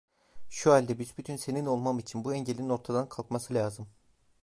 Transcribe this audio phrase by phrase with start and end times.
[0.49, 3.87] Şu halde büsbütün senin olmam için bu engelin ortadan kalkması lazım.